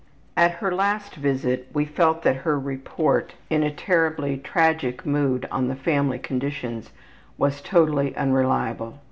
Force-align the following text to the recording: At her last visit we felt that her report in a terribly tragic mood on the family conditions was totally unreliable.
At 0.35 0.53
her 0.53 0.73
last 0.73 1.13
visit 1.13 1.67
we 1.73 1.85
felt 1.85 2.23
that 2.23 2.37
her 2.37 2.59
report 2.59 3.35
in 3.51 3.61
a 3.61 3.69
terribly 3.69 4.35
tragic 4.35 5.05
mood 5.05 5.47
on 5.51 5.67
the 5.67 5.75
family 5.75 6.17
conditions 6.17 6.89
was 7.37 7.61
totally 7.61 8.15
unreliable. 8.15 8.97